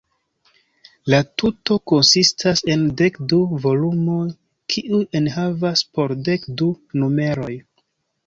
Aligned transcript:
La 1.13 1.17
tuto 1.41 1.75
konsistas 1.91 2.63
en 2.75 2.87
dek 3.01 3.19
du 3.33 3.41
volumoj, 3.65 4.25
kiuj 4.75 5.01
enhavas 5.21 5.83
po 5.99 6.07
dek 6.29 6.51
du 6.63 6.73
numeroj. 7.03 7.55